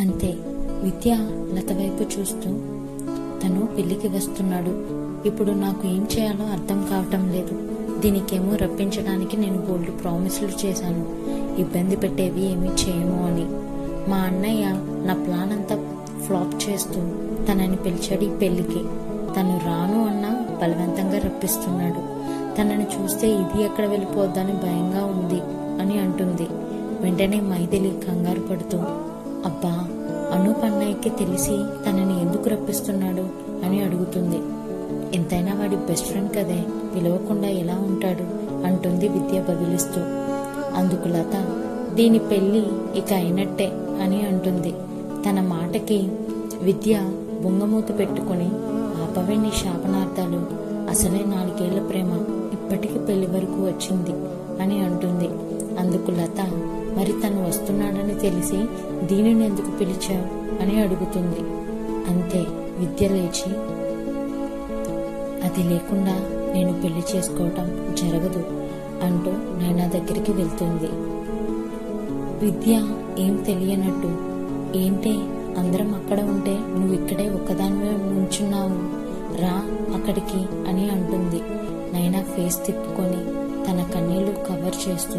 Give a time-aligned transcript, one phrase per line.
[0.00, 0.36] అంతే.
[0.82, 1.12] విద్య
[1.54, 2.50] లత వైపు చూస్తూ
[3.42, 4.72] తను పెళ్ళికి వస్తున్నాడు.
[5.28, 7.68] ఇప్పుడు నాకు ఏం చేయాలో అర్థం కావటం లేదు.
[8.00, 11.06] దీనికేమో రప్పించడానికి నేను బోల్డ్ ప్రామిసులు చేశాను.
[11.60, 13.46] ఇబ్బంది పెట్టేవి ఏమీ చేయము అని.
[14.10, 14.64] మా అన్నయ్య
[15.06, 15.94] నా ప్లాన్ అంతా
[16.26, 17.00] ఫ్లాప్ చేస్తూ
[17.44, 18.78] తనని పిలిచాడు ఈ పెళ్ళికి
[19.36, 22.18] తను రాను అన్నా బలవంతంగా రప్పిస్తున్నాడు.
[22.56, 25.40] తనని చూస్తే ఇది ఎక్కడ వెళ్ళిపోద్దని భయంగా ఉంది
[25.82, 26.46] అని అంటుంది.
[27.00, 28.82] వెంటనే మైథిలి కంగారు పడుతూ
[29.44, 29.88] అబ్బా
[30.34, 31.56] అనూప్ అన్నయ్యకి తెలిసి
[31.86, 33.22] తనని ఎందుకు రప్పిస్తున్నాడు
[33.64, 34.40] అని అడుగుతుంది.
[35.16, 38.24] ఎంతైనా వాడి బెస్ట్ ఫ్రెండ్ కదే పిలవకుండా ఎలా ఉంటాడు
[38.66, 40.00] అంటుంది విద్య బదిలిస్తూ.
[40.76, 41.34] అందుకు లత
[41.94, 42.62] దీని పెళ్ళి
[42.98, 44.72] ఇక అయినట్టే అని అంటుంది.
[45.26, 46.08] తన మాటకి
[46.62, 47.10] విద్య
[47.42, 48.50] బొంగమూత పెట్టుకుని
[49.02, 50.40] ఆపవే నీ శాపనార్థాలు
[50.90, 52.12] అసలే నాలుగేళ్ళ ప్రేమ
[52.52, 54.14] ఇప్పటికి పెళ్ళి వరకు వచ్చింది
[54.62, 55.28] అని అంటుంది.
[55.78, 56.40] అందుకు లత
[56.98, 58.58] మరి తను వస్తున్నాడని తెలిసి
[59.06, 60.26] దీనిని ఎందుకు పిలిచావు
[60.62, 61.42] అని అడుగుతుంది.
[62.10, 62.40] అంతే
[62.78, 63.50] విద్య లేచి.
[65.46, 66.14] అది లేకుండా
[66.54, 67.66] నేను పెళ్ళి చేసుకోవటం
[68.00, 68.42] జరగదు
[69.06, 70.90] అంటూ నైనా దగ్గరికి వెళ్తుంది.
[72.44, 72.74] విద్య
[73.18, 74.10] ఏం తెలియనట్టు
[74.78, 75.12] ఏంటే
[75.60, 78.78] అందరం అక్కడ ఉంటే నువ్వు ఇక్కడే ఒక్కదానివే నుంచున్నావు
[79.42, 79.54] రా
[79.94, 81.40] అక్కడికి అని అంటుంది.
[81.94, 83.22] నైనా ఫేస్ తిప్పుకొని
[83.68, 85.18] తన కన్నీళ్ళు కవర్ చేస్తూ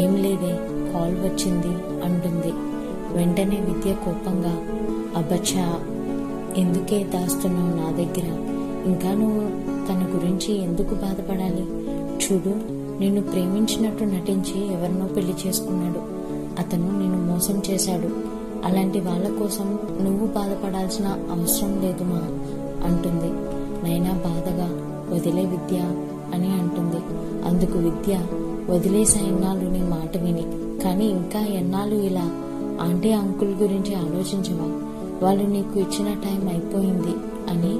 [0.00, 0.52] ఏం లేదే
[0.92, 2.52] కాల్ వచ్చింది అంటుంది.
[3.16, 4.56] వెంటనే విద్య కోపంగా
[5.16, 5.80] అబ్బచ్చా
[6.56, 8.26] ఎందుకే దాస్తున్నావు నా దగ్గర?
[8.86, 9.40] ఇంకా నువ్వు
[9.88, 11.66] తన గురించి ఎందుకు బాధపడాలి?
[12.24, 16.00] చూడు నిన్ను ప్రేమించినట్టు నటించి ఎవరినో పెళ్ళి చేసుకున్నాడు.
[16.60, 18.08] అతను నిన్ను మోసం చేశాడు.
[18.64, 22.22] అలాంటి వాళ్ళ కోసం నువ్వు బాధపడాల్సిన అవసరం లేదు మా
[22.86, 23.30] అంటుంది.
[23.88, 24.68] నైనా బాధగా
[25.14, 25.78] వదిలే విద్య
[26.34, 27.00] అని అంటుంది.
[27.44, 28.26] అందుకు విద్య
[28.70, 30.44] వదిలేసా ఎన్నాళ్ళు నీ మాట విని.
[30.84, 32.30] కానీ ఇంకా ఎన్నాళ్ళు ఇలా?
[32.80, 34.88] ఆంటీ అంకుల్ గురించి ఆలోచించవా?
[35.22, 37.16] వాళ్ళు నీకు ఇచ్చిన టైం అయిపోయింది
[37.50, 37.78] అని.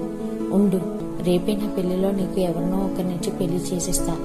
[0.54, 0.80] ఉండు
[1.22, 4.16] రేపే నా పెళ్ళిలో నీకు ఎవరినో ఒకరినిచ్చి పెళ్ళి చేసేస్తా.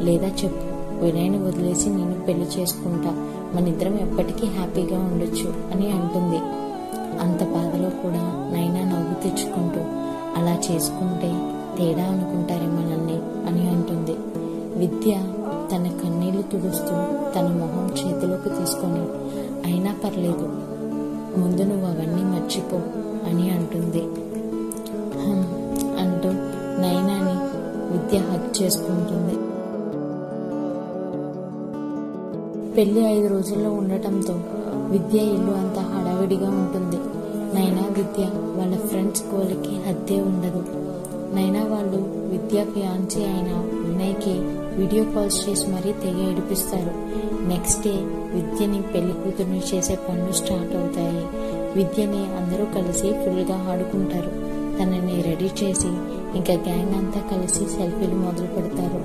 [0.00, 0.70] లేదా చెప్పు
[1.04, 3.10] వినయ్ని వదిలేసి నేను పెళ్ళి చేసుకుంటా.
[3.54, 6.38] మనిద్దరం ఎప్పటికీ హ్యాపీగా ఉండొచ్చు అని అంటుంది.
[7.20, 9.80] అంత బాధలో కూడా నైనా నవ్వు తెచ్చుకుంటూ
[10.36, 13.18] అలా చేసుకుంటే తేడా అనుకుంటారే మనల్ని
[13.48, 14.14] అని అంటుంది.
[14.80, 15.12] విద్య
[15.72, 16.94] తన కన్నీళ్ళు తుడుస్తూ
[17.34, 19.02] తన మొహం చేతిలోకి తీసుకొని
[19.70, 20.46] అయినా పర్లేదు
[21.40, 22.78] ముందు నువ్వు అవన్నీ మర్చిపో
[23.28, 24.02] అని అంటుంది.
[26.02, 26.30] అంటూ
[26.82, 27.36] నైనాని
[27.92, 29.36] విద్య హక్ చేసుకుంటుంది.
[32.76, 34.34] పెళ్ళి ఐదు రోజుల్లో ఉండటంతో
[34.92, 37.00] విద్య ఇల్లు అంతా హడావిడిగా ఉంటుంది.
[37.56, 38.24] నైనా విద్య
[38.58, 40.62] వాళ్ళ ఫ్రెండ్స్ గోలకి హద్దే ఉండదు.
[41.34, 41.98] నైనా వాళ్ళు
[42.30, 43.50] విద్యా ఫియాన్సీ అయిన
[43.84, 44.34] వినయ్కి
[44.80, 46.92] వీడియో కాల్స్ చేసి మరీ తెగ ఏడిపిస్తారు.
[47.48, 47.90] నెక్స్ట్ డే
[48.34, 51.24] విద్యని పెళ్ళి కూతుర్ని చేసే పనులు స్టార్ట్ అవుతాయి.
[51.76, 54.30] విద్యని అందరూ కలిసి ఫుల్గా ఆడుకుంటారు.
[54.78, 55.88] తనని రెడీ చేసి
[56.36, 59.04] ఇంకా గ్యాంగ్ అంతా కలిసి సెల్ఫీలు మొదలు పెడతారు.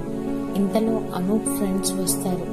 [0.56, 2.46] ఇంతలో అనూప్ ఫ్రెండ్స్ వస్తారు.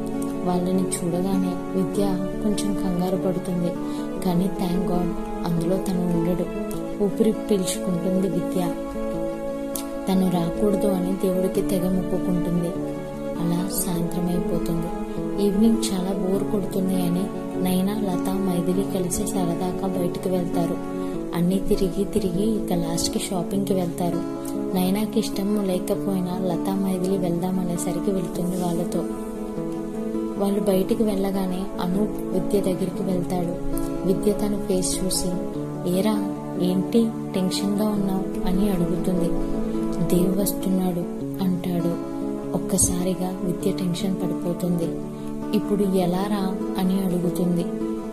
[0.46, 2.04] వాళ్ళని చూడగానే విద్య
[2.42, 3.72] కొంచెం కంగారు పడుతుంది.
[4.24, 5.12] కానీ థ్యాంక్ గాడ్
[5.46, 6.46] అందులో తను ఉండడు.
[7.04, 8.74] ఊపిరి పీల్చుకుంటుంది విద్య.
[10.08, 12.70] తను రాకూడదు అని దేవుడికి తెగ ముప్పుకుంటుంది
[13.40, 14.86] అలా సాయంత్రం అయిపోతుంది.
[15.42, 17.26] ఈవినింగ్ చాలా బోర్ కొడుతుంది అని
[17.62, 20.76] నైనా లత మైథిలి కలిసి సరదాగా బయటకు వెళ్తారు.
[21.34, 24.20] అన్నీ తిరిగి తిరిగి ఇక లాస్ట్కి షాపింగ్కి వెళ్తారు.
[24.74, 29.04] నైనాకి ఇష్టం లేకపోయినా లతా మైథిలి వెళ్దామనేసరికి వెళ్తుంది వాళ్ళతో.
[30.38, 33.54] వాళ్ళు బయటికి వెళ్ళగానే అనూప్ విద్య దగ్గరికి వెళ్తాడు.
[34.06, 35.28] విద్య తన ఫేస్ చూసి
[35.98, 38.48] ఏరా ఏంటి టెన్షన్గా ఉన్నావు?
[38.48, 39.61] అని అడుగుతుంది.
[40.08, 41.00] దేవు వస్తున్నాడు
[41.44, 42.12] అంటాడు.
[42.56, 44.88] ఒక్కసారిగా విద్య టెన్షన్ పడిపోతుంది.
[45.56, 47.64] ఇప్పుడు ఎలా రా అని అడుగుతుంది.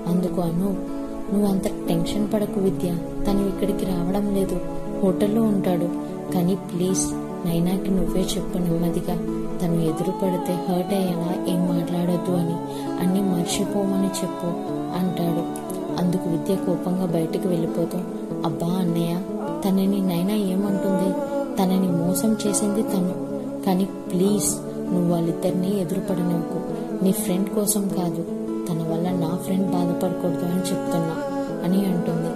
[0.08, 1.00] అందుకు అను
[1.34, 2.90] నువ్వంత టెన్షన్ పడకు విద్య.
[3.28, 4.62] తను ఇక్కడికి రావడం లేదు.
[5.04, 5.90] హోటల్లో ఉంటాడు.
[6.34, 7.14] కానీ ప్లీజ్
[7.48, 9.16] నైనాకి నువ్వే చెప్పు నెమ్మదిగా.
[9.62, 12.56] తను ఎదురు పడితే హర్ట్ అయ్యేలా ఏం మాట్లాడొద్దు అని.
[13.00, 14.48] అన్ని మర్చిపోమని చెప్పు
[14.98, 15.70] అంటాడు.
[16.02, 17.98] అందుకు విద్య కోపంగా బయటకు వెళ్ళిపోతూ
[18.46, 19.22] అబ్బా అన్నయ్య
[19.66, 21.39] తనని నైనా ఏమంటుంది?
[21.60, 23.30] తనని మోసం చేసింది తను.
[23.66, 24.56] కానీ ప్లీజ్
[24.94, 26.80] నువ్వు వాళ్ళిద్దరినీ ఎదురుపడనివ్వకు.
[27.04, 28.24] నీ ఫ్రెండ్ కోసం కాదు
[28.70, 31.16] తన వల్ల నా ఫ్రెండ్ బాధపడకూడదు అని చెప్తున్నా
[31.64, 32.30] అని అంటుంది.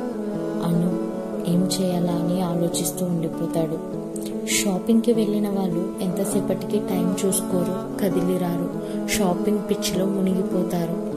[0.66, 1.14] అను
[1.50, 4.04] ఏం చేయాలా అని ఆలోచిస్తూ ఉండిపోతాడు.
[4.48, 8.70] షాపింగ్కి వెళ్ళిన వాళ్ళు ఎంతసేపటికి టైం చూసుకోరు కదిలిరారు.
[9.08, 11.14] షాపింగ్ పిచ్చిలో మునిగిపోతారు.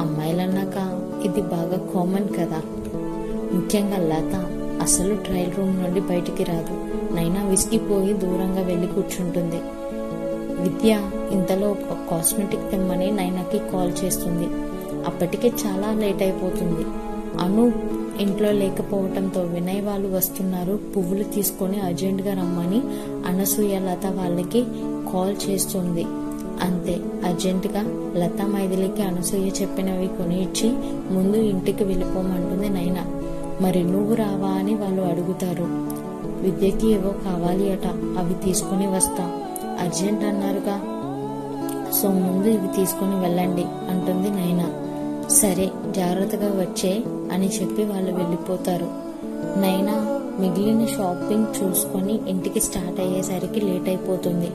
[0.00, 2.62] అమ్మాయిలన్నాక ఇది బాగా కామన్ కదా.
[3.52, 4.61] ముఖ్యంగా లత.
[4.82, 6.74] అసలు ట్రయల్ రూమ్ నుండి బయటికి రాదు.
[7.14, 9.60] నైనా విసిగిపోయి దూరంగా వెళ్ళి కూర్చుంటుంది.
[10.62, 14.46] విద్య ఇంతలో ఒక కాస్మెటిక్ తెమ్మని నైనాకి కాల్ చేస్తుంది.
[15.06, 16.84] అప్పటికే చాలా లేట్ అయిపోతుంది.
[17.40, 17.72] అను
[18.20, 20.78] ఇంట్లో లేకపోవటంతో వినయ్ వాళ్ళు వస్తున్నారు.
[20.96, 22.82] పువ్వులు తీసుకొని అర్జెంటుగా రమ్మని
[23.26, 24.64] అనసూయ లత వాళ్ళకి
[25.12, 26.04] కాల్ చేస్తుంది.
[26.62, 27.82] అంతే అర్జెంటుగా
[28.16, 30.68] లత మైథిలికి అనసూయ చెప్పినవి కొని ఇచ్చి
[31.14, 33.21] ముందు ఇంటికి వెళ్ళిపోమంటుంది నైనా.
[33.62, 35.66] మరి నువ్వు రావా అని వాళ్ళు అడుగుతారు.
[36.42, 37.86] విద్యకి ఏవో కావాలి అట
[38.18, 39.42] అవి తీసుకుని వస్తా.
[39.80, 40.76] అర్జెంట్ అన్నారుగా.
[41.92, 44.70] సో ముందు ఇవి తీసుకుని వెళ్ళండి అంటుంది నైనా.
[45.28, 48.86] సరే జాగ్రత్తగా వచ్చే అని చెప్పి వాళ్ళు వెళ్ళిపోతారు.
[49.58, 54.50] నైనా మిగిలిన షాపింగ్ చూసుకొని ఇంటికి స్టార్ట్ అయ్యేసరికి లేట్ అయిపోతుంది.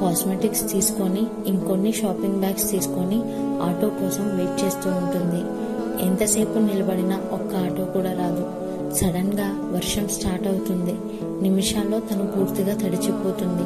[0.00, 3.22] కాస్మెటిక్స్ తీసుకొని ఇంకొన్ని షాపింగ్ బ్యాగ్స్ తీసుకొని
[3.62, 5.67] ఆటో కోసం వెయిట్ చేస్తూ ఉంటుంది.
[6.00, 8.68] ఎంతసేపు నిలబడినా ఒక్క ఆటో కూడా రాదు.
[8.94, 10.94] సడన్గా వర్షం స్టార్ట్ అవుతుంది.
[11.42, 13.62] నిమిషాల్లో తను పూర్తిగా తడిచిపోతుంది.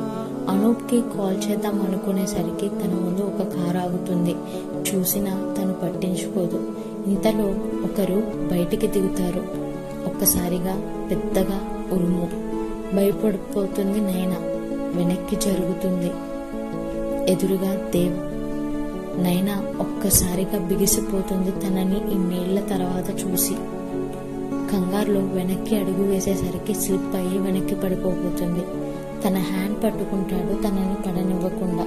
[0.50, 4.37] అనూప్కి కాల్ చేద్దాం అనుకునేసరికి తన ముందు ఒక కారు ఆగుతుంది.
[4.90, 6.73] చూసినా తను పట్టించుకోదు.
[7.06, 7.46] ఇంతలో
[7.84, 9.44] ఒకరు బయటికి దిగుతారు.
[10.06, 11.61] ఒక్కసారిగా పెద్దగా
[11.93, 12.31] ఉరుము.
[12.96, 14.34] భయపడిపోతుంది నయన
[14.94, 16.11] వెనక్కి జరుగుతుంది.
[17.32, 18.31] ఎదురుగా దేవ్.
[19.19, 23.55] నైనా ఒక్కసారిగా బిగిసిపోతుంది తనని ఇన్నేళ్ళ తర్వాత చూసి.
[24.73, 28.61] కంగారులో వెనక్కి అడుగు వేసేసరికి స్లిప్ అయ్యి వెనక్కి పడిపోతుంది
[29.25, 31.87] తన హ్యాండ్ పట్టుకుంటాడు తనని పడనివ్వకుండా.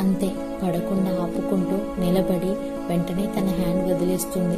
[0.00, 0.32] అంతే
[0.62, 2.50] పడకుండా ఆపుకుంటూ నిలబడి
[2.88, 4.56] వెంటనే తన హ్యాండ్ వదిలేస్తుంది.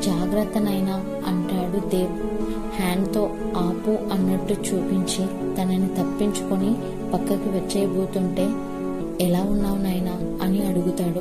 [0.00, 2.12] జాగ్రత్తనైనా అంటాడు దేవ్.
[2.80, 5.26] హ్యాండ్తో ఆపు అన్నట్టు చూపించి
[5.56, 6.74] తనని తప్పించుకొని
[7.12, 8.48] పక్కకి వచ్చేయబోతుంటే
[9.20, 10.38] ఎలా ఉన్నావు నాయనా?
[10.42, 11.20] అని అడుగుతాడు.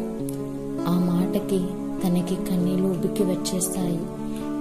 [0.89, 1.59] ఆ మాటకి
[2.03, 3.99] తనకి కన్నీళ్ళు ఉబికి వచ్చేస్తాయి.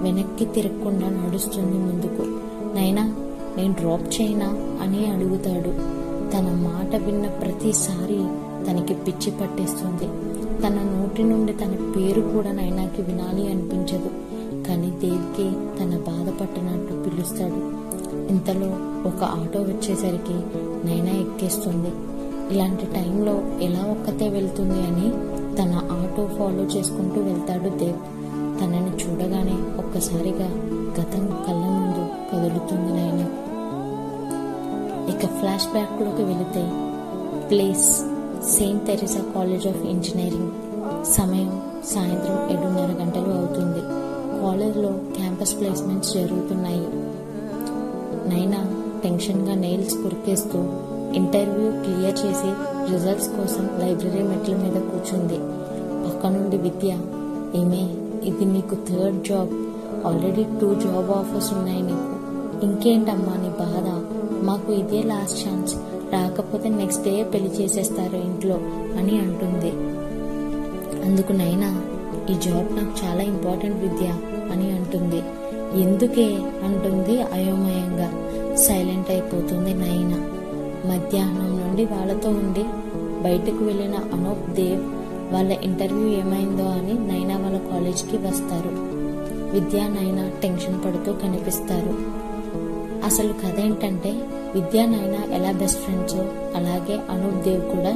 [0.01, 2.21] వెనక్కి తిరగకుండా నడుస్తుంది ముందుకు.
[2.75, 3.15] నైనా
[3.57, 4.45] నేను డ్రాప్ చేయనా?
[4.81, 5.99] అని అడుగుతాడు.
[6.31, 8.27] తన మాట విన్న ప్రతిసారి
[8.67, 10.07] తనకి పిచ్చి పట్టేస్తుంది.
[10.63, 14.09] తన నోటి నుండి తన పేరు కూడా నైనాకి వినాలి అనిపించదు.
[14.67, 17.89] కానీ దేవికి తన బాధపట్టినట్టు పిలుస్తాడు.
[18.31, 18.67] ఇంతలో
[19.09, 20.33] ఒక ఆటో వచ్చేసరికి
[20.87, 22.18] నైనా ఎక్కేస్తుంది.
[22.51, 25.09] ఇలాంటి టైంలో ఎలా ఒక్కతే వెళ్తుంది అని
[25.57, 27.97] తన ఆటో ఫాలో చేసుకుంటూ వెళ్తాడు దేవ్.
[28.61, 30.47] తనని చూడగానే ఒక్కసారిగా
[30.99, 33.21] గతం కళ్ళ ముందు కదులుతుంది నాయన.
[35.11, 36.71] ఇక ఫ్లాష్ బ్యాక్లోకి వెళితే
[37.47, 38.03] place
[38.57, 40.51] saint Teresa college of engineering.
[41.05, 43.81] సమయం సాయంత్రం ఏడున్నర గంటలు అవుతుంది.
[44.41, 46.87] కాలేజ్లో క్యాంపస్ ప్లేస్మెంట్స్ జరుగుతున్నాయి.
[48.29, 50.59] నైనా టెన్షన్గా నెయిల్స్ కురికేస్తూ
[51.15, 52.53] ఇంటర్వ్యూ క్లియర్ చేసి
[52.93, 55.37] రిజల్ట్స్ కోసం లైబ్రరీ మెట్ల మీద కూర్చుంది.
[56.07, 56.97] పక్క నుండి విద్య
[57.55, 59.49] ఏమే ఇది నీకు third job.
[60.07, 62.19] Already two job offers ఉన్నాయి నీకు.
[62.65, 64.03] ఇంకేంటమ్మా నీ బాధ?
[64.45, 65.75] మాకు ఇదే లాస్ట్ ఛాన్స్.
[66.13, 68.55] రాకపోతే నెక్స్ట్ డే పెళ్ళి చేసేస్తారు ఇంట్లో
[68.97, 69.71] అని అంటుంది.
[71.05, 71.83] అందుకు నైనా
[72.29, 74.07] ఈ జాబ్ నాకు చాలా ఇంపార్టెంట్ విద్య
[74.51, 75.23] అని అంటుంది.
[75.81, 76.33] ఎందుకే?
[76.63, 78.11] అంటుంది అయోమయంగా.
[78.55, 80.38] సైలెంట్ అయిపోతుంది నైనా.
[80.85, 82.63] మధ్యాహ్నం నుండి వాళ్ళతో ఉండి
[83.23, 84.81] బయటకు వెళ్ళిన అనూప్ దేవ్
[85.33, 88.71] వాళ్ళ ఇంటర్వ్యూ ఏమైందో అని నైనా వాళ్ళ కాలేజ్కి వస్తారు.
[89.53, 92.19] విద్యా నైనా టెన్షన్ పడుతూ కనిపిస్తారు.
[93.05, 94.09] అసలు కథ ఏంటంటే
[94.55, 96.15] విద్యా నైనా ఎలా బెస్ట్ ఫ్రెండ్స్
[96.55, 97.93] అలాగే అనూప్ దేవ్ కూడా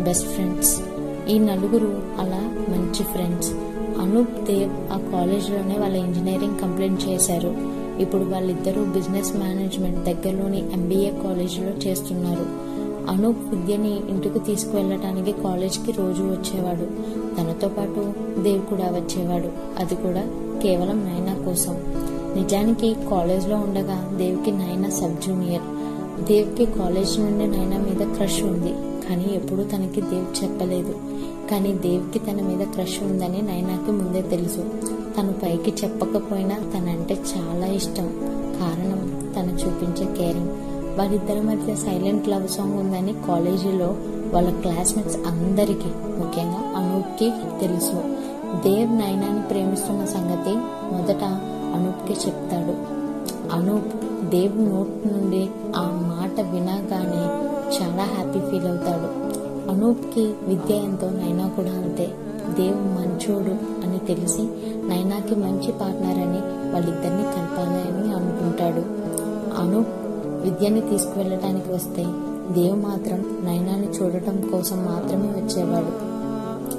[0.00, 0.80] బెస్ట్ ఫ్రెండ్స్
[1.28, 3.50] ఈ నలుగురు అలా మంచి ఫ్రెండ్స్
[4.00, 7.73] అనూప్ దేవ్ ఆ కాలేజ్లోనే వాళ్ళ ఇంజనీరింగ్ కంప్లీట్ చేశారు.
[7.98, 12.74] ఇప్పుడు వాళ్ళిద్దరూ బిజినెస్ మేనేజ్మెంట్ దగ్గరలోని ఎంబీఏ కాలేజీలో చేస్తున్నారు.
[13.10, 16.86] అనూప్ విద్యని ఇంటికి తీసుకువెళ్ళటానికి కాలేజ్కి రోజు వచ్చేవాడు.
[17.36, 19.48] తనతో పాటు దేవ్ కూడా వచ్చేవాడు.
[19.78, 20.20] అది కూడా
[20.62, 21.72] కేవలం నైనా కోసం.
[22.36, 25.62] నిజానికి కాలేజ్లో ఉండగా దేవ్కి నైనా సబ్ జూనియర్
[26.24, 28.72] దేవ్కి కాలేజ్ నుండి నైనా మీద క్రష్ ఉంది.
[29.08, 30.94] కానీ ఎప్పుడూ తనకి దేవ్ చెప్పలేదు.
[31.50, 34.93] కానీ దేవ్కి తన మీద క్రష్ ఉందని నైనాకి ముందే తెలుసు.
[35.18, 38.08] తను పైకి చెప్పకపోయినా తనంటే చాలా ఇష్టం.
[38.60, 40.48] కారణం తను చూపించే కేరింగ్.
[40.98, 43.96] వాళ్ళిద్దరి మధ్య సైలెంట్ లవ్ సాంగ్ ఉందని కాలేజీలో
[44.32, 47.92] వాళ్ళ క్లాస్మేట్స్ అందరికీ ముఖ్యంగా అనూప్కి తెలుసు.
[48.68, 50.50] దేవ్ నైనాని ప్రేమిస్తున్న సంగతి
[50.94, 51.24] మొదట
[51.74, 52.94] అనూప్కి చెప్తాడు.
[53.52, 53.94] అనూప్
[54.30, 57.44] దేవ్ నోట్ నుండి ఆ మాట వినగానే
[57.78, 59.34] చాలా హ్యాపీ ఫీల్ అవుతాడు.
[59.70, 62.12] అనూప్కి విద్య ఎంతో నైనా కూడా అంతే.
[62.56, 64.42] దేవ్ మంచోడు అని తెలిసి
[64.88, 66.40] నైనాకి మంచి పార్ట్నర్ అని
[66.72, 68.82] వాళ్ళిద్దరిని కలపాలని అనుకుంటాడు.
[69.60, 69.88] అనూప్
[70.44, 72.04] విద్యని తీసుకువెళ్ళటానికి వస్తే
[72.62, 76.14] దేవ్ మాత్రం నైనాని చూడటం కోసం మాత్రమే వచ్చేవాడు.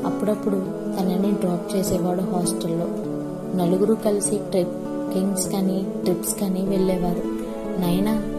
[0.08, 0.55] అప్పుడప్పుడు
[1.00, 2.88] తనని డ్రాప్ చేసేవాడు హాస్టల్లో.
[3.55, 4.74] నలుగురు కలిసి ట్రిప్
[5.13, 7.22] కింగ్స్ కానీ ట్రిప్స్ కానీ వెళ్ళేవారు.
[7.82, 8.35] నైనా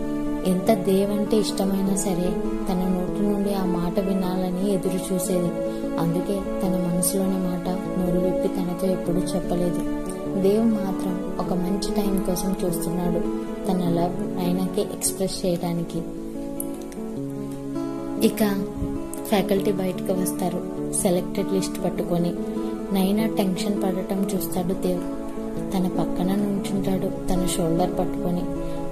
[0.47, 2.29] ఎంత దేవ్ అంటే ఇష్టమైనా సరే
[2.69, 5.51] తన నోటి నుండి ఆ మాట వినాలని ఎదురు చూసేది.
[5.99, 9.83] అందుకే తన మనసులోని మాట నోరు విప్పి తనతో ఎప్పుడూ చెప్పలేదు.
[10.43, 13.21] దేవ్ మాత్రం ఒక మంచి టైం కోసం చూస్తున్నాడు
[13.69, 16.03] తన లవ్ నైనాకి ఎక్స్ప్రెస్ చేయడానికి.
[18.27, 18.43] ఇక
[19.29, 20.61] ఫ్యాకల్టీ బయటకు వస్తారు
[21.03, 22.33] సెలెక్టెడ్ లిస్ట్ పట్టుకొని.
[22.93, 25.05] నైనా టెన్షన్ పడటం చూస్తాడు దేవ్
[25.73, 28.45] తన పక్కన నుంచుంటాడు తన షోల్డర్ పట్టుకొని.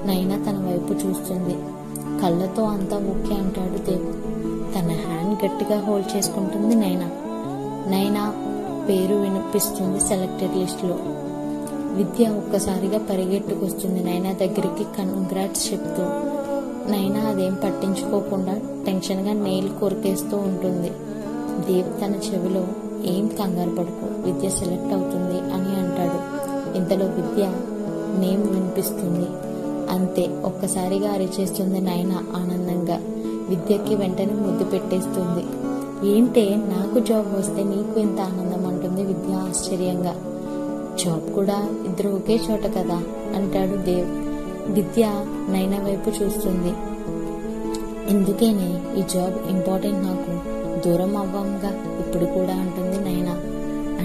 [0.06, 1.58] నైనా తన వైపు చూస్తుంది.
[2.23, 4.12] కళ్ళతో అంతా ఓకే అంటాడు దేవ్.
[4.75, 7.11] తన హ్యాండ్ గట్టిగా హోల్డ్ చేసుకుంటుంది నైనా.
[7.90, 8.34] నైనా
[8.88, 10.99] పేరు వినిపిస్తుంది సెలెక్టెడ్ లిస్ట్లో
[11.94, 16.02] విద్య ఒక్కసారిగా పరిగెట్టుకొస్తుంది నైనా దగ్గరికి కంగ్రాట్స్ చెప్తూ.
[16.90, 20.90] నైనా అదేం పట్టించుకోకుండా టెన్షన్గా నెయిల్ కొరికేస్తూ ఉంటుంది.
[21.73, 22.66] దేవ్ తన చెవిలో
[23.04, 26.44] ఏం కంగారు పడుకో విద్య సెలెక్ట్ అవుతుంది అని అంటాడు.
[26.76, 27.42] ఇంతలో విద్య
[28.18, 29.43] నేమ్ వినిపిస్తుంది.
[29.90, 32.98] అంతే ఒక్కసారిగా అరిచేస్తుంది నైనా ఆనందంగా.
[33.48, 35.44] విద్యకి వెంటనే ముద్దు పెట్టేస్తుంది.
[36.08, 40.16] ఏంటే నాకు జాబ్ వస్తే నీకు ఎంత ఆనందం అంటుంది విద్య ఆశ్చర్యంగా.
[41.04, 43.02] జాబ్ కూడా ఇద్దరు ఒకే చోట కదా?
[43.34, 44.08] అంటాడు దేవ్.
[44.72, 46.72] విద్య నైనా వైపు చూస్తుంది.
[48.10, 50.54] ఎందుకేనే ఈ జాబ్ ఇంపార్టెంట్ నాకు.
[50.88, 53.32] దూరం అవ్వంగా ఇప్పుడు కూడా అంటుంది నైనా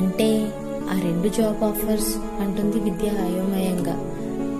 [0.01, 0.51] అంటే
[0.91, 4.18] ఆ రెండు జాబ్ ఆఫర్స్ అంటుంది విద్య అయోమయంగా.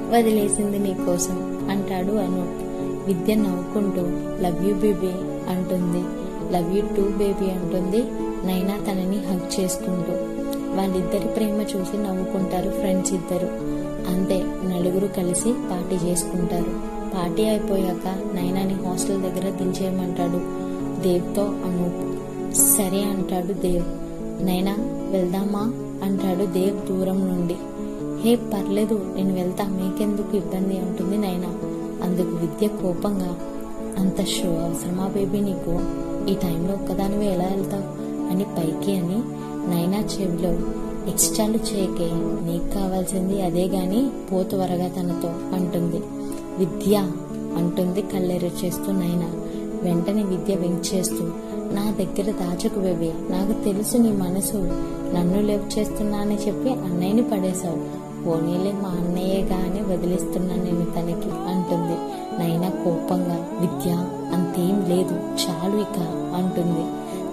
[0.10, 2.70] వదిలేసింది నీకోసం అంటాడు అను.
[3.08, 4.02] విద్య నవ్వుకుంటూ
[4.42, 5.12] లవ్ యూ బేబీ
[5.50, 6.04] అంటుంది.
[6.54, 8.04] లవ్ యూ టూ బేబీ అంటుంది
[8.48, 10.14] నైనా తనని హగ్ చేసుకుంటూ.
[10.76, 13.50] వాళ్ళిద్దరి ప్రేమ చూసి నవ్వుకుంటారు ఫ్రెండ్స్ ఇద్దరు.
[14.10, 17.00] అంతే నలుగురు కలిసి పార్టీ చేసుకుంటారు.
[17.16, 20.70] పార్టీ అయిపోయాక నైనాని హాస్టల్ దగ్గర దించేయమంటాడు
[21.02, 22.10] దేవ్తో అనూప్
[22.56, 23.86] సరే అంటాడు దేవ్.
[24.46, 24.76] నైనా
[25.12, 25.74] వెళ్దామా?
[26.04, 27.56] అంటాడు దేవ్ దూరం నుండి.
[28.22, 31.48] హే పర్లేదు నేను వెళ్తా మీకెందుకు ఇబ్బంది ఉంటుంది నైనా?
[32.04, 33.38] అందుకు విద్య కోపంగా
[33.98, 35.80] అంత షో అవసరమా బేబీ నీకు?
[36.32, 38.00] ఈ టైంలో ఒక్కదానివే ఎలా వెళ్తావు?
[38.32, 39.18] అని పైకి అని
[39.70, 40.50] నైనా చెవిలో
[41.12, 42.10] ఎక్స్ట్రాలు చేయకే
[42.52, 46.04] నీకు కావాల్సింది అదే గాని పో త్వరగా తనతో అంటుంది.
[46.58, 46.96] విద్య
[47.56, 49.32] అంటుంది కళ్ళెరు చేస్తూ నైనా.
[49.84, 51.32] వెంటనే విద్య వెంచేస్తూ
[51.72, 54.58] నా దగ్గర దాచకు బేబీ నాకు తెలుసు నీ మనసు.
[55.16, 58.09] నన్ను లేవ్ చేస్తున్నా అని చెప్పి అన్నయ్యని పడేశావు.
[58.28, 59.80] పోనీలే మా అన్నయ్యే గాని
[60.64, 61.98] నేను తనకి అంటుంది.
[62.40, 63.92] నైనా కోపంగా విద్య
[64.34, 66.00] అంతేం లేదు చాలు ఇక
[66.36, 66.86] అంటుంది.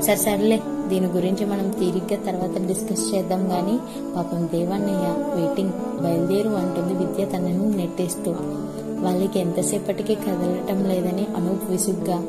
[0.03, 3.79] సరే సర్లే దీని గురించి మనం తీరిగ్గా తర్వాత డిస్కస్ చేద్దాం గాని
[4.17, 8.35] పాపం దేవన్నయ్య వెయిటింగ్ బయలుదేరు అంటుంది విద్య తనని నెట్టేస్తూ.
[9.01, 12.23] వాళ్ళకి ఎంతసేపటికి కదలటం లేదని అనూప్ విసుగ్గా.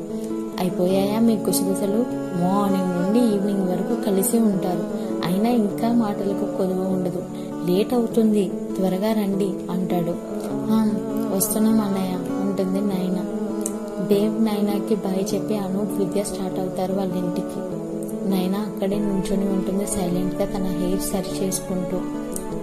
[0.60, 2.06] అయిపోయాయా మీ గుసగుసలు?
[2.40, 4.97] మార్నింగ్ నుండి ఈవినింగ్ వరకు కలిసి ఉంటారు.
[5.38, 7.20] అయినా ఇంకా మాటలకు కొదువ ఉండదు.
[7.66, 10.14] లేట్ అవుతుంది త్వరగా రండి అంటాడు.
[11.34, 13.22] వస్తున్నాం అన్నయ్య ఉంటుంది నైనా
[14.06, 17.60] దేవ్ నైనాకి బాయ్ చెప్పి అనూప్ విద్య స్టార్ట్ అవుతారు వాళ్ళ ఇంటికి.
[18.30, 22.00] నైనా అక్కడే నుంచొని ఉంటుంది సైలెంట్గా తన హెయిర్ సరి చేసుకుంటూ.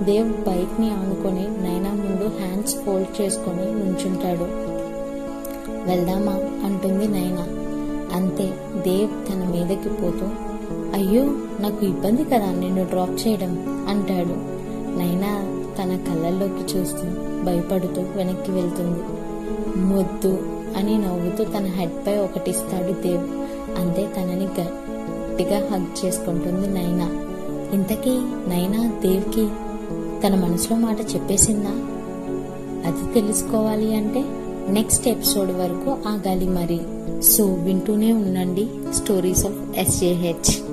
[0.06, 4.48] దేవ్ బైక్ని ఆనుకొని నైనా ముందు హ్యాండ్స్ ఫోల్డ్ చేసుకొని నుంచుంటాడు.
[5.90, 6.36] వెళ్దామా?
[6.66, 7.46] అంటుంది నైనా
[8.18, 8.50] అంతే
[8.82, 10.28] దేవ్ తన మీదకి పోతూ
[10.94, 11.24] అయ్యో
[11.60, 14.56] నాకు ఇబ్బంది కదా నిన్ను డ్రాప్ చేయడం అంటాడు.
[15.00, 17.04] నైనా తన కళ్ళల్లోకి చూస్తూ
[17.44, 19.00] భయపడుతూ వెనక్కి వెళ్తుంది.
[19.80, 20.40] మొద్దు
[20.78, 23.24] అని నవ్వుతూ తన హెడ్పై ఒకటి ఒకటిస్తాడు దేవ్.
[23.80, 27.06] అంతే తనని గట్టిగా హగ్ చేసుకుంటుంది నైనా.
[27.74, 29.50] ఇంతకీ నైనా దేవ్కి
[30.28, 31.72] తన మనసులో మాట చెప్పేసిందా?
[32.86, 36.80] అది తెలుసుకోవాలి అంటే నెక్స్ట్ ఎపిసోడ్ వరకు ఆగాలి మరి.
[37.22, 38.68] సో వింటూనే ఉండండి.
[38.94, 40.65] Stories of ఎస్జేహెచ్